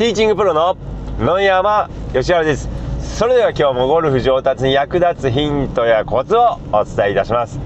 [0.00, 0.78] ティーチングプロの
[1.18, 2.70] 野山義原です。
[3.02, 7.60] それでは今日もゴルフ上達に役立つヒントやコツをお伝えいたします、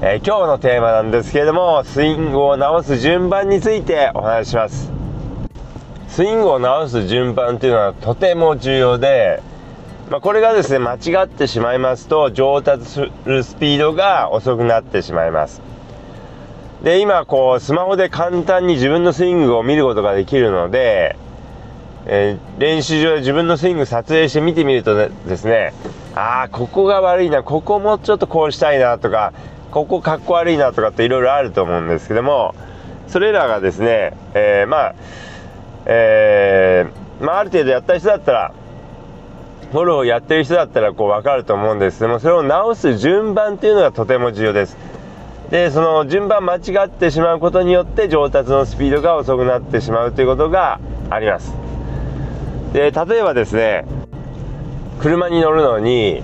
[0.00, 4.90] えー、今日のテーマなんですけれどもスイングを直す順番についてお話しします。
[6.08, 9.42] スイングを直す順番というのはとても重要で
[10.08, 15.60] まあ、これがですね間違ってしまいますと上達するスピードが遅くなってしまいます。
[16.82, 21.16] で今こうスマホで簡単に自分のスイングを見ることができるので
[22.06, 25.72] えー、練習場で自分のスイング撮影して見てみるとですね
[26.14, 29.32] ああここが悪いなここもちょっとこうしたいなとか
[29.70, 32.54] ここかっこ悪いなとかっていろいろあると思うんですけども
[33.08, 34.94] それらがですね、えー、まあ、
[35.86, 38.54] えー、まあ、ある程度やった人だったら
[39.72, 44.76] フォローをやってる人だったらこう分かると思うんですけどもそれを直す順番っていうのがとても重要です。
[45.50, 50.78] でその順番間違ってしまうことによって上達のスピードが遅くなってしまうということが
[51.10, 51.69] あります。
[52.72, 53.84] で例えばですね
[55.00, 56.22] 車に乗るのに、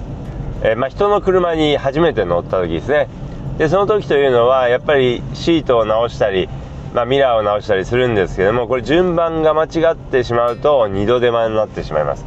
[0.63, 3.09] えー、まあ、人の車に初めて乗った時ですね。
[3.57, 6.47] でその時というのはやっぱりシートを直したり、
[6.93, 12.25] まあ、ミラーを直したりするんですけどもこれ順番が間違ってしまうと二度手間になってしまいます、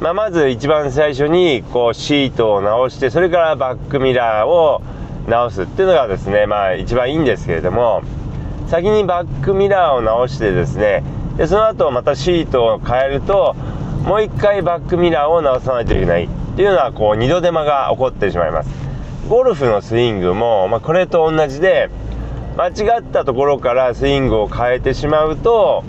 [0.00, 4.80] まあ、まず一番最初にこうシートを直してそれからバックミラーを
[5.26, 8.02] 直すっていうのがですねまあ一番いいんですけれども
[8.68, 11.02] 先にバックミラーを直してですね
[11.38, 13.54] でその後またシートを変えると
[14.04, 18.70] もう一回バックミラーを直さないといけないっていうのはこう二度手間が起こってしまいます。
[19.28, 21.90] ゴルフのスイングも、まあ、これと同じで
[22.56, 25.84] 間違ったところからスイングを変えてしまうと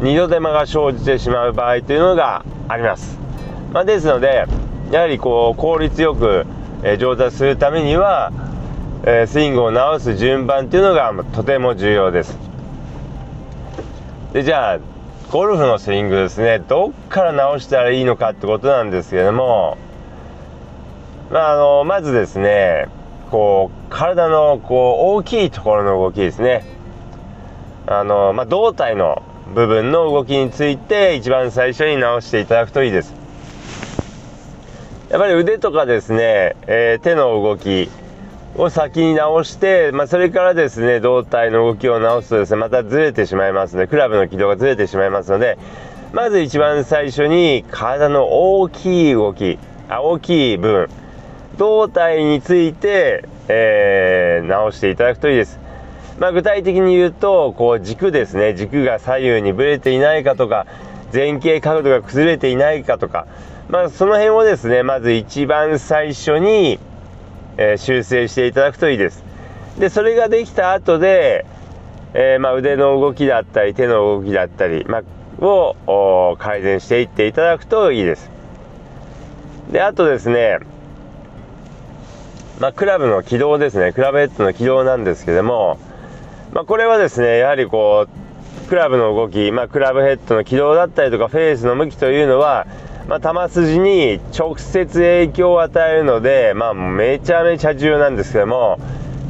[0.00, 3.18] 二度手間が生じてしまう場合というのがあります、
[3.72, 4.46] まあ、ですので
[4.90, 6.46] やはりこう効率よく、
[6.82, 8.32] え上達するためには、
[9.06, 12.49] えスイングを直す順番っていうのがとても重要です。
[14.32, 14.78] でじゃあ
[15.32, 16.60] ゴルフのスイングですね。
[16.60, 19.76] どっから直したらいいのかってことなんですけども。
[21.30, 22.88] まああのまずですね
[23.30, 26.64] こう体のこう大きいところの動きですね。
[27.86, 29.22] あの、まあ、胴体の
[29.54, 33.14] 部分の動きについて一番最初に直していただくといいです。
[35.08, 37.90] やっぱり腕とかですね、えー、手の動き
[38.56, 45.58] を先に直して、まあ、それからですね胴体の動きを直すとですねまたずれてしまいますのでクラブの軌道がずれてしまいますので
[46.12, 50.88] まず一番最初に体の大きい動きあ大きい部分
[51.56, 55.58] 胴体について、えー、直していただくといいです。
[56.18, 60.66] まあ、具体的に言うとこう軸ですね軸が左右にぶれていないかとか
[61.12, 63.26] 前傾角度が崩れていないかとか、
[63.68, 66.78] まあ、その辺をですねまず一番最初に
[67.56, 69.24] えー、修正していただくといいです。
[69.78, 71.46] でそれができた後で、
[72.14, 75.02] えー、まあ、腕の動きだったり手の動きだったり、まあ、
[75.44, 78.30] を改善していっていただくといいです。
[79.70, 80.58] であとですね、
[82.58, 85.78] まあ、クラブの軌道ですねクラブヘッドの軌道なんですけども、
[86.52, 92.66] まこれはですねやはりこうクラブの動き、まクラブヘッドの軌道だったりとかフェースの向きというのは
[93.08, 98.78] まあ、球筋に直接影響を与えるので、まあ、めちゃめちゃ重要なんですけども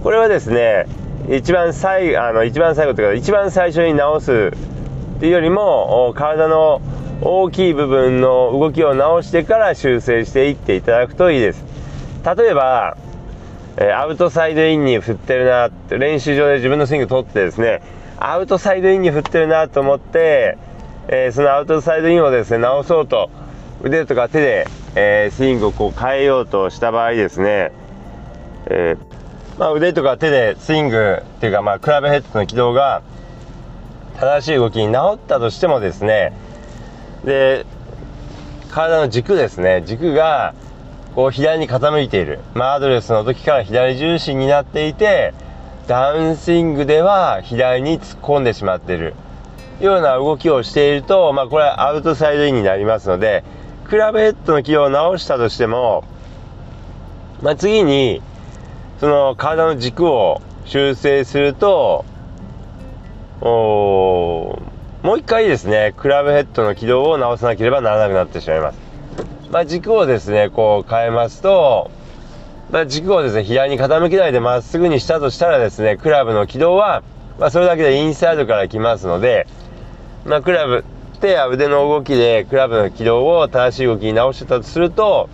[0.02, 0.86] これはですね
[1.28, 4.52] 一番最あの一番最後というか一番最初に直す
[5.16, 6.80] っていうよりも体の
[7.22, 11.62] 大きい部分の動きを直してから修正していっていただくといいです。
[12.24, 12.96] 例えば、
[13.76, 17.82] えアウトサイドインに振ってるなって練習場で自分のスイング取ってですね
[18.18, 20.58] アウトサイドインに振ってるなと思って、
[21.08, 23.30] えー、そのアウトサイドインをですね直そうと
[23.82, 27.72] 腕とか手で、えー、スイングをこう変えようとした場合ですね、
[28.66, 33.02] えー、まあ、腕とか手でスイングっていうか、まあ、クラブヘッドの軌道が
[34.18, 36.32] 正しい動きに治ったとしてもですね
[37.24, 37.64] で
[38.70, 40.54] 体の軸ですね軸が
[41.14, 45.32] こう左に傾いている、まあ、アドレスの時から左重心になっていて
[45.86, 49.14] ダウンスイングでは左に突っ込んでしまっている。
[49.80, 53.44] ような動きをしていると、まあ、これはアウトサイドインになりますので
[53.90, 56.04] クラブヘッドの軌道を直したとしても、
[57.42, 58.22] まあ、次に
[59.00, 62.04] その体の軸を修正すると
[63.40, 64.62] お
[65.02, 68.78] もう一回ですねクラブヘッドの軌道を直さなければならなくなってしまいます、
[69.50, 71.90] まあ、軸をですねこう変えますと、
[72.70, 77.02] まあ、軸をですね左に傾けないでまっすぐにしたとしたらですねクラブの軌道は、
[77.40, 79.48] まあ、それだけでインサイドから来ますので、
[80.24, 80.84] まあ、クラブ
[81.20, 85.28] 手や腕の動きでクラブの軌道を正しい動きに直してたとすると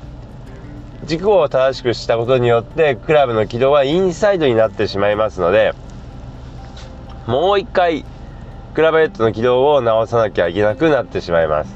[1.05, 5.75] 軸を正しくしたことによってクラブの軌道はインサイドになってしまいますので
[7.27, 8.05] もう一回
[8.75, 11.75] クラブヘッドの軌道を直さなきゃいけなくなってしまいます。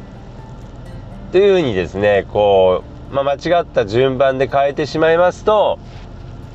[1.32, 5.78] というふうにですねこう、まあ、間違った順番で変えてしまいますと、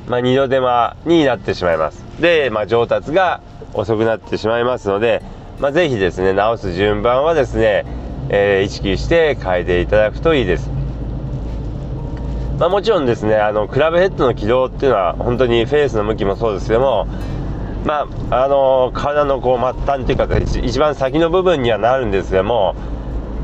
[0.08, 2.04] まあ、二度手間になってしまいます。
[2.20, 3.42] で、まあ、上達が
[3.74, 5.24] 遅くなってしまいますので、
[5.60, 7.86] まあ、ぜひですね直す順番はですね、
[8.30, 10.70] えー、意識して変えていただくといいです。
[12.60, 17.06] まあ、もちろんですねあのクラブヘッドの軌道っていうのは本当にフェースの向きもそうですけども
[17.86, 22.76] まああの体のこう末端っていうか一番先の部分にはなるんですけども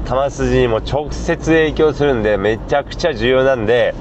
[0.06, 3.94] 球筋にも直接影響するんでめちゃくちゃ重要なんで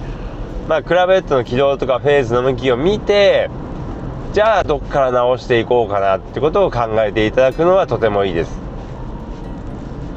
[0.68, 3.50] まあクラブヘッドの軌道とかフェースの向きを見て
[4.32, 8.58] じゃあどっから直していこうかなってことを考えていただくのはとてもいいです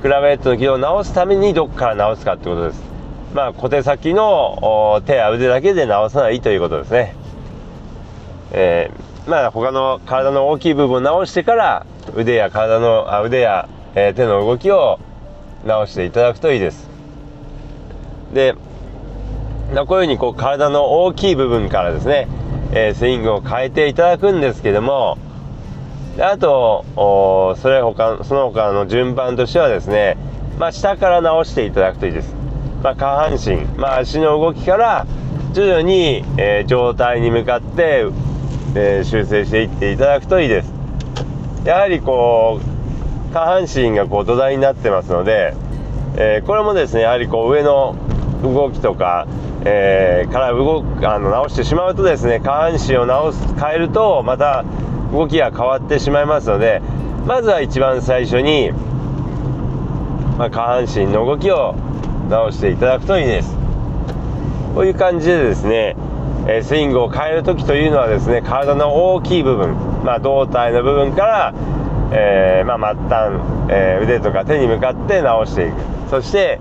[0.02, 2.94] クラブヘッドの軌道を直すためにどっから直すかってことです
[3.34, 7.16] まあ、小手先の手や腕だけで直さないということですね。
[8.52, 15.00] えー、まあ、他の体の大きい部分を直してから腕や体のあ腕や、えー、手の動きを
[15.66, 16.88] 直していただくといいです。
[18.34, 18.60] で、こ
[19.72, 22.28] ういうふうにこう体の大きい部分からですね、
[22.76, 25.18] え、スイングを変えていただくんですけども、
[26.20, 26.86] あと、
[27.62, 30.18] それ他その他の順番としてはですね、
[30.60, 32.36] まあ、下から直していただくといいです。
[32.84, 35.08] まあ、下半身、まあ、足の動きから
[35.54, 38.06] 徐々に、えー、状態に向かって、
[38.76, 40.74] えー、修正していっていただくといいです
[41.64, 45.54] やはりこう下半身がこう土台になってますので、
[46.18, 47.96] えー、これもですねやはりこう上の
[48.44, 49.26] 動きとか、
[49.66, 54.66] えーから動くあの直してしまうとですね下半身を直す変えるとまた
[55.12, 56.82] 動きが変わってしまいますので
[57.26, 58.72] まずは一番最初に、
[60.38, 61.76] まあ、下半身の動きを
[62.30, 63.56] 直していただくといいです。
[64.76, 65.96] こういう感じでですね、
[66.48, 71.54] えスイングを変える時というのはですね体の大きい部分、まあ、胴体の部分から、
[72.12, 75.76] えー、まあ、末端、え、腕とか手に向かって直していく。
[76.10, 76.60] そして、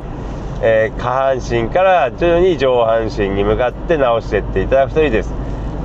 [0.64, 5.30] えー、下半身から徐々に上半身に向かって直していっていただくといいです、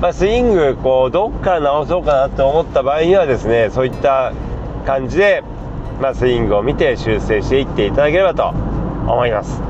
[0.00, 4.32] まあ、スイングこうどっから直そうかなと思った場合にはですねそういった
[4.86, 5.42] 感じで、
[6.00, 8.50] まあ、スイングを見て修正していっていただければと
[9.10, 9.60] 思います。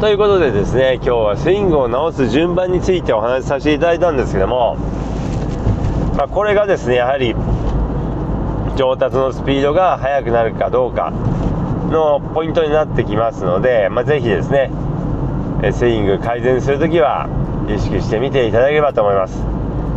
[0.00, 4.76] ということでですね今日はスイングを直す順番についてお話しさせていただいたんですけども、
[6.16, 7.36] まあ、これがですねやはり
[8.76, 11.12] 上達のスピードが速くなるかどうか。
[11.90, 14.70] のポイントになってきますので、まあ、ぜひですね
[15.72, 17.28] スイング改善する時は
[17.68, 19.38] 意識してみていただければと思います、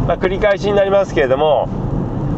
[0.08, 1.68] まあ、繰り返しになりますけれども、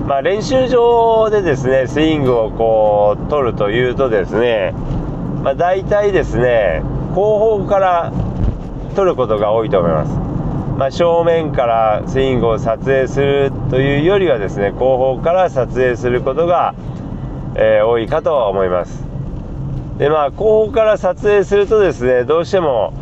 [0.08, 4.74] まあ、練習場でですねスイングをこう取るというとですね、
[5.44, 6.82] まあ、大体ですね
[7.16, 8.14] 後方から
[8.96, 10.12] 撮ることが多いと思います、
[10.78, 16.76] まあ、正面からスイングを撮影するというよりはですね後方から撮影することが、
[17.56, 19.15] えー、多いかと思います。
[19.98, 22.94] でまあ後方から撮影するとですねどうしても、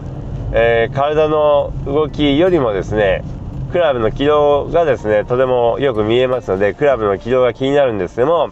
[0.54, 3.24] えー、体の動きよりもですね
[3.72, 8.52] クラブの軌道がですねとてもよく見えますのでクラブの軌道が気になるんですけども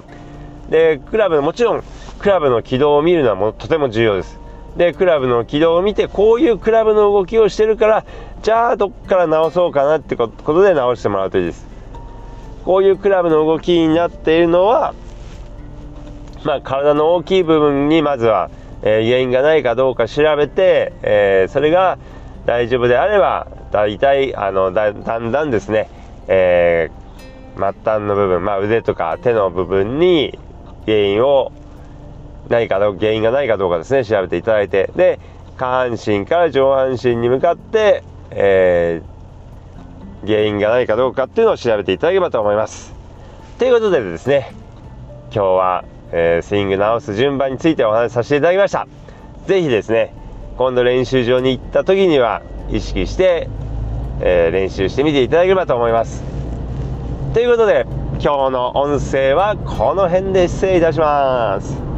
[0.70, 1.84] でクラブもちろん
[2.18, 4.40] クラブの軌道を見るのはもとても重要です。
[4.78, 8.06] でクラブの軌道を見てこういうクラブの動きをしてるから
[8.42, 11.68] じゃあどっから直そうかなってことで直してもらうといいです。
[12.64, 14.94] こういうクラブの動きになっているのは
[16.44, 18.50] まあ、体の大きい部分にまずは、
[18.82, 22.00] えー、原因がないかどうか調べて、えー、それが
[22.46, 25.88] 大丈夫であれば大体あのだだんだんですね、
[26.28, 30.38] えー、末端の部分、まあ、腕とか手の部分に
[30.86, 31.52] 原因を
[32.50, 35.20] 何かの原因がないかどうかですね調べていただいてで
[35.58, 42.94] 下半身から上半身に向かって、えー、原因がないかどうかっていうのを調べていただければと思います。
[43.60, 44.56] ということでですね
[45.34, 48.88] 今日は、えー、スイング直す順番についてお話しさせていただきました。
[49.48, 50.14] 是非ですね
[50.58, 53.50] 今度練習場に行った時には意識して、
[54.22, 56.24] えー、練習してみていただければと思います。
[57.34, 57.86] ということで
[58.24, 61.91] 今日の音声はこの辺で失礼いたします。